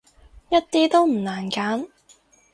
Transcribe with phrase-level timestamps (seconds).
[0.49, 1.87] 一啲都唔難揀